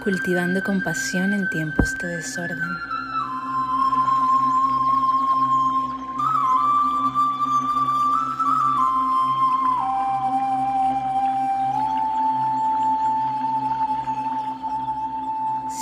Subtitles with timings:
[0.00, 2.58] cultivando compasión en tiempos de desorden.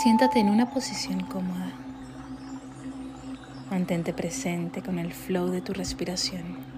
[0.03, 1.73] Siéntate en una posición cómoda.
[3.71, 6.78] Mantente presente con el flow de tu respiración.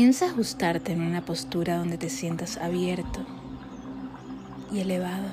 [0.00, 3.20] Comienza a ajustarte en una postura donde te sientas abierto
[4.72, 5.28] y elevado.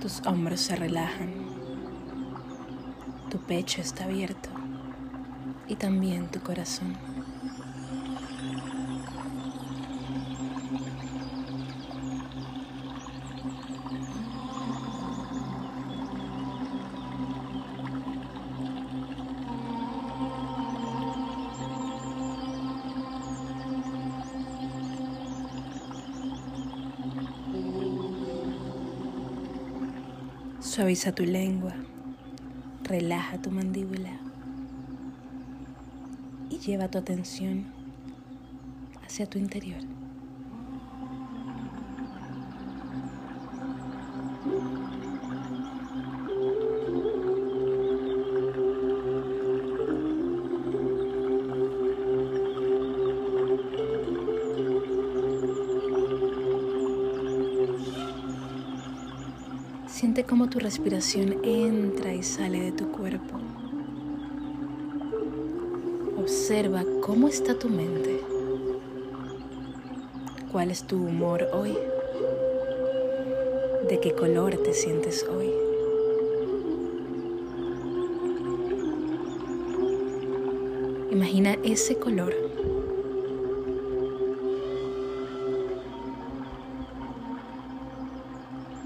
[0.00, 1.34] Tus hombros se relajan,
[3.30, 4.48] tu pecho está abierto
[5.68, 6.96] y también tu corazón.
[30.74, 31.72] Suaviza tu lengua,
[32.82, 34.10] relaja tu mandíbula
[36.50, 37.64] y lleva tu atención
[39.06, 39.93] hacia tu interior.
[60.04, 63.38] Siente cómo tu respiración entra y sale de tu cuerpo.
[66.18, 68.20] Observa cómo está tu mente.
[70.52, 71.72] ¿Cuál es tu humor hoy?
[73.88, 75.50] ¿De qué color te sientes hoy?
[81.12, 82.53] Imagina ese color.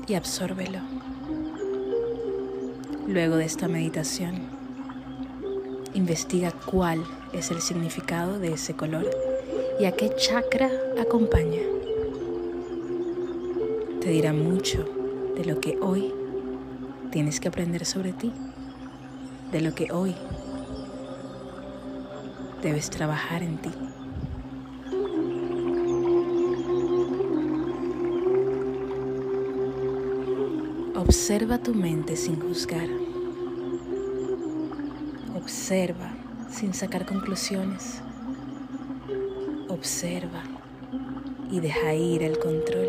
[0.09, 0.81] Y absórbelo.
[3.07, 4.37] Luego de esta meditación,
[5.93, 7.05] investiga cuál
[7.35, 9.09] es el significado de ese color
[9.79, 11.61] y a qué chakra acompaña.
[14.01, 14.85] Te dirá mucho
[15.37, 16.13] de lo que hoy
[17.11, 18.33] tienes que aprender sobre ti,
[19.53, 20.15] de lo que hoy
[22.63, 23.71] debes trabajar en ti.
[31.09, 32.87] Observa tu mente sin juzgar.
[35.35, 36.13] Observa
[36.51, 38.03] sin sacar conclusiones.
[39.69, 40.43] Observa
[41.51, 42.89] y deja ir el control.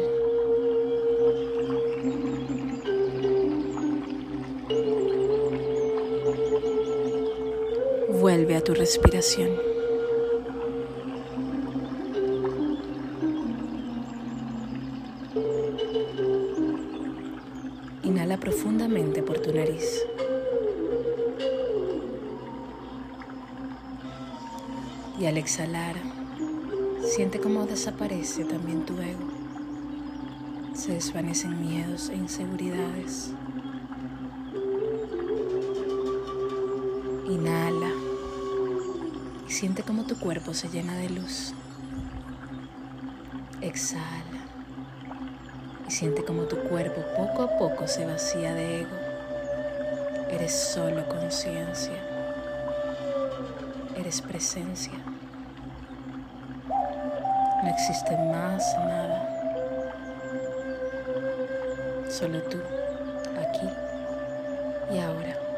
[8.20, 9.69] Vuelve a tu respiración.
[25.20, 25.98] Y al exhalar,
[27.04, 29.28] siente cómo desaparece también tu ego.
[30.74, 33.34] Se desvanecen miedos e inseguridades.
[37.28, 37.92] Inhala
[39.46, 41.54] y siente cómo tu cuerpo se llena de luz.
[43.60, 44.40] Exhala
[45.86, 48.96] y siente como tu cuerpo poco a poco se vacía de ego.
[50.32, 52.09] Eres solo conciencia.
[54.10, 54.94] Eres presencia.
[57.62, 59.22] No existe más nada.
[62.10, 62.58] Solo tú,
[63.40, 63.70] aquí
[64.96, 65.49] y ahora.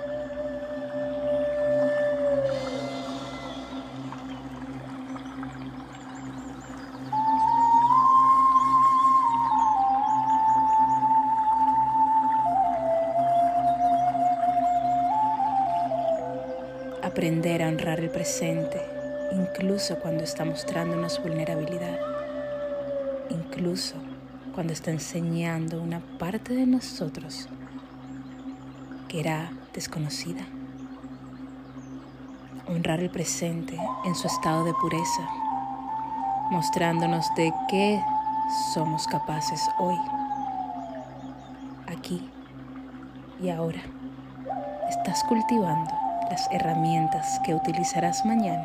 [19.31, 21.99] Incluso cuando está mostrándonos vulnerabilidad,
[23.29, 23.95] incluso
[24.55, 27.49] cuando está enseñando una parte de nosotros
[29.09, 30.45] que era desconocida.
[32.67, 35.29] Honrar el presente en su estado de pureza,
[36.51, 38.01] mostrándonos de qué
[38.73, 39.97] somos capaces hoy,
[41.87, 42.29] aquí
[43.41, 43.81] y ahora.
[44.89, 46.00] Estás cultivando
[46.31, 48.63] las herramientas que utilizarás mañana.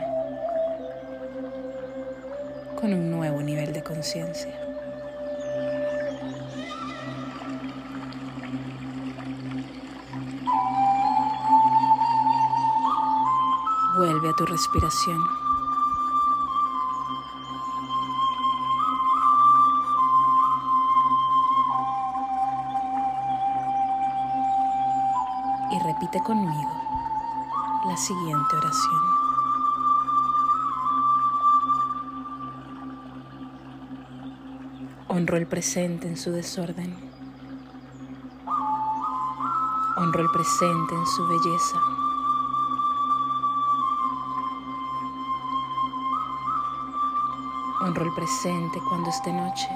[2.81, 4.53] con un nuevo nivel de conciencia.
[13.97, 15.19] Vuelve a tu respiración.
[25.71, 26.66] Y repite conmigo
[27.97, 29.03] la siguiente oración.
[35.09, 36.95] Honro el presente en su desorden.
[39.97, 41.79] Honro el presente en su belleza.
[47.81, 49.71] Honro el presente cuando esté noche.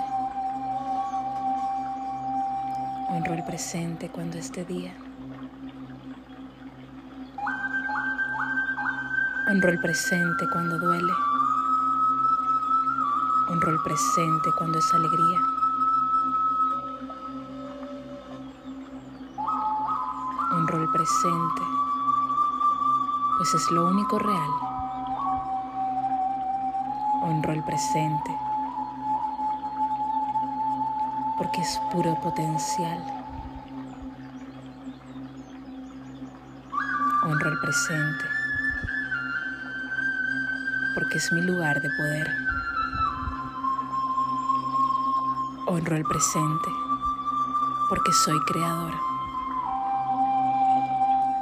[3.09, 4.93] Honro el presente cuando esté día.
[9.50, 11.12] Honro el presente cuando duele.
[13.49, 15.41] Honro el presente cuando es alegría.
[20.52, 21.62] Honro el presente,
[23.38, 24.50] pues es lo único real.
[27.23, 28.31] Honro el presente,
[31.37, 33.05] porque es puro potencial.
[37.25, 38.40] Honro el presente,
[40.95, 42.31] porque es mi lugar de poder.
[45.67, 46.69] Honro el presente,
[47.89, 48.95] porque soy creador.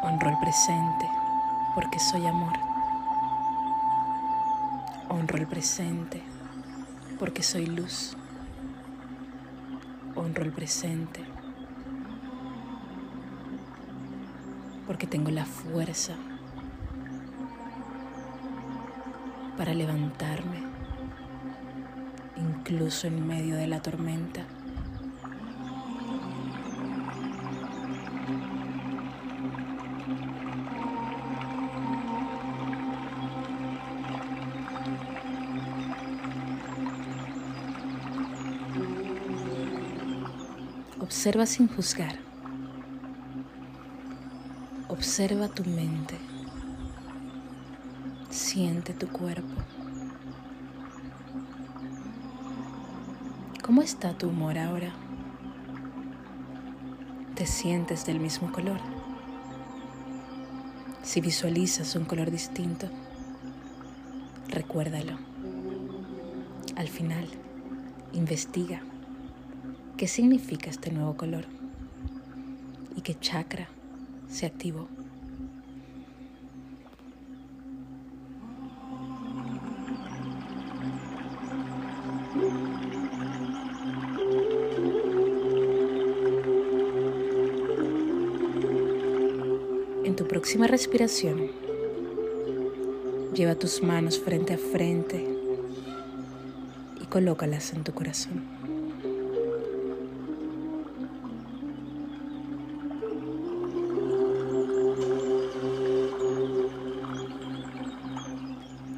[0.03, 1.09] Honro el presente,
[1.75, 2.53] porque soy amor.
[5.09, 6.23] Honro el presente,
[7.19, 8.17] porque soy luz.
[10.15, 11.25] Honro el presente,
[14.87, 16.15] porque tengo la fuerza
[19.69, 20.63] para levantarme,
[22.39, 24.47] incluso en medio de la tormenta.
[40.99, 42.17] Observa sin juzgar.
[44.89, 46.38] Observa tu mente.
[48.31, 49.63] Siente tu cuerpo.
[53.65, 54.93] ¿Cómo está tu humor ahora?
[57.35, 58.81] ¿Te sientes del mismo color?
[61.03, 62.89] Si visualizas un color distinto,
[64.49, 65.17] recuérdalo.
[66.77, 67.27] Al final,
[68.13, 68.83] investiga
[69.97, 71.47] qué significa este nuevo color
[72.95, 73.69] y qué chakra
[74.29, 74.89] se activó.
[90.29, 91.51] Próxima respiración,
[93.35, 95.27] lleva tus manos frente a frente
[97.01, 98.43] y colócalas en tu corazón.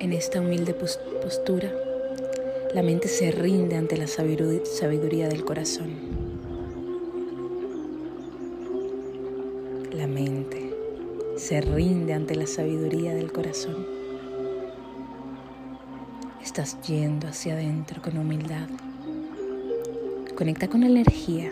[0.00, 1.72] En esta humilde postura,
[2.74, 6.19] la mente se rinde ante la sabiduría del corazón.
[11.50, 13.84] Se rinde ante la sabiduría del corazón.
[16.40, 18.68] Estás yendo hacia adentro con humildad.
[20.36, 21.50] Conecta con la energía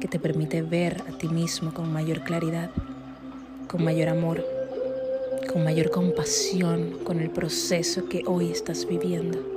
[0.00, 2.70] que te permite ver a ti mismo con mayor claridad,
[3.68, 4.44] con mayor amor
[5.50, 9.51] con mayor compasión con el proceso que hoy estás viviendo.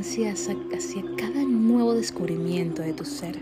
[0.00, 0.34] Hacia,
[1.16, 3.38] cada nuevo descubrimiento de tu ser.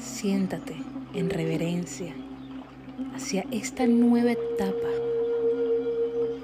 [0.00, 0.76] Siéntate
[1.14, 2.12] en reverencia
[3.14, 4.88] hacia esta nueva etapa,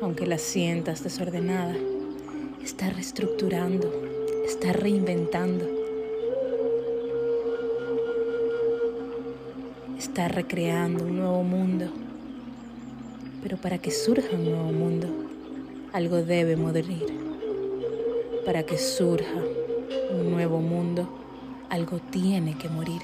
[0.00, 1.74] aunque la sientas desordenada,
[2.62, 3.90] está reestructurando,
[4.46, 5.68] está reinventando,
[9.98, 11.86] está recreando un nuevo mundo.
[13.42, 15.08] Pero para que surja un nuevo mundo,
[15.92, 17.13] algo debe morir.
[18.44, 19.42] Para que surja
[20.10, 21.08] un nuevo mundo,
[21.70, 23.02] algo tiene que morir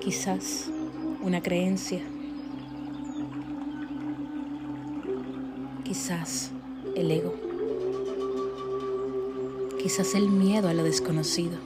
[0.00, 0.70] quizás
[1.22, 2.02] una creencia,
[5.84, 6.50] Quizás
[6.96, 7.34] el ego.
[9.80, 11.58] Quizás el miedo a lo desconocido.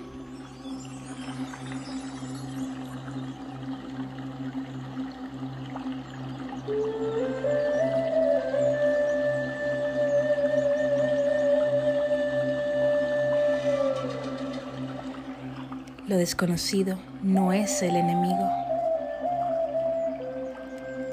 [16.09, 18.51] Lo desconocido no es el enemigo,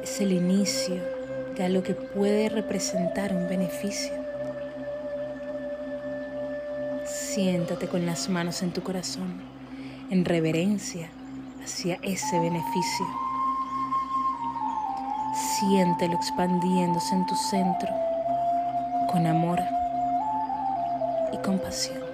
[0.02, 0.96] es el inicio
[1.58, 4.14] de algo que puede representar un beneficio.
[7.06, 9.42] Siéntate con las manos en tu corazón,
[10.12, 11.10] en reverencia
[11.62, 13.06] hacia ese beneficio.
[15.60, 17.90] Siéntelo expandiéndose en tu centro
[19.12, 19.60] con amor
[21.34, 22.05] y compasión.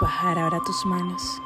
[0.00, 1.40] Bajar ahora tus manos.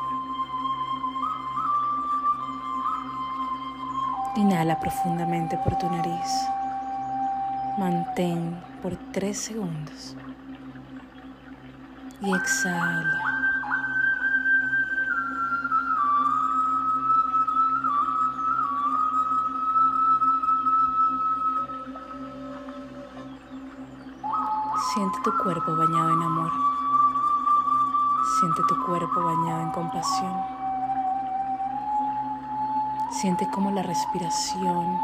[4.34, 6.48] Inhala profundamente por tu nariz.
[7.78, 10.16] Mantén por tres segundos.
[12.20, 13.20] Y exhala.
[24.92, 26.79] Siente tu cuerpo bañado en amor.
[28.40, 30.32] Siente tu cuerpo bañado en compasión.
[33.10, 34.98] Siente cómo la respiración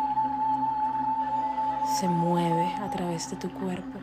[1.99, 3.99] se mueve a través de tu cuerpo,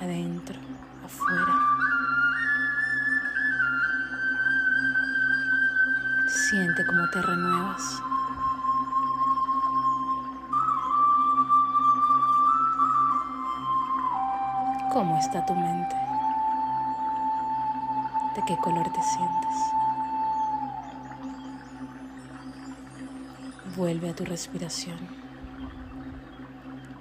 [0.00, 0.58] adentro,
[1.04, 1.54] afuera.
[6.26, 8.02] Siente cómo te renuevas.
[14.92, 16.11] ¿Cómo está tu mente?
[18.34, 19.56] ¿De qué color te sientes?
[23.76, 24.98] Vuelve a tu respiración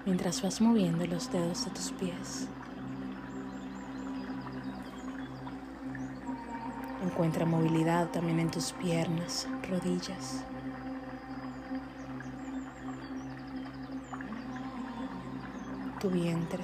[0.05, 2.47] mientras vas moviendo los dedos de tus pies.
[7.03, 10.43] Encuentra movilidad también en tus piernas, rodillas.
[15.99, 16.63] Tu vientre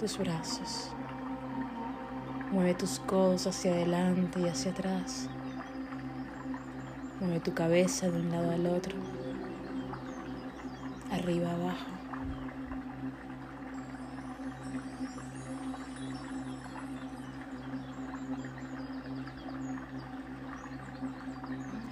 [0.00, 0.90] tus brazos.
[2.50, 5.28] Mueve tus codos hacia adelante y hacia atrás.
[7.20, 8.96] Mueve tu cabeza de un lado al otro.
[11.12, 11.86] Arriba, abajo.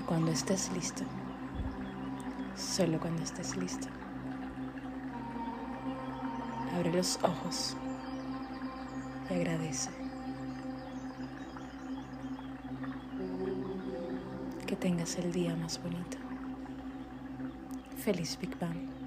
[0.06, 1.04] Cuando estés listo,
[2.56, 3.86] solo cuando estés listo,
[6.74, 7.76] abre los ojos
[9.30, 9.97] y agradece.
[14.68, 16.18] Que tengas el día más bonito.
[17.96, 18.97] Feliz Big Bang.